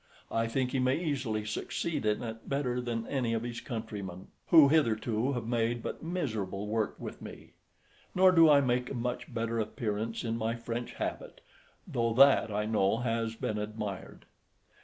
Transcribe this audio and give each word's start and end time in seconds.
I 0.31 0.47
think 0.47 0.71
he 0.71 0.79
may 0.79 0.95
easily 0.99 1.45
succeed 1.45 2.07
in 2.07 2.23
it 2.23 2.49
better 2.49 2.81
than 2.81 3.05
any 3.05 3.33
of 3.35 3.43
his 3.43 3.61
countrymen, 3.61 4.29
who 4.47 4.67
hitherto 4.67 5.33
have 5.33 5.45
made 5.45 5.83
but 5.83 6.01
miserable 6.01 6.65
work 6.65 6.95
with 6.97 7.21
me; 7.21 7.53
nor 8.15 8.31
do 8.31 8.49
I 8.49 8.61
make 8.61 8.89
a 8.89 8.95
much 8.95 9.31
better 9.31 9.59
appearance 9.59 10.23
in 10.23 10.37
my 10.39 10.55
French 10.55 10.93
habit, 10.93 11.39
though 11.87 12.15
that 12.15 12.51
I 12.51 12.65
know 12.65 12.97
has 12.97 13.35
been 13.35 13.59
admired. 13.59 14.25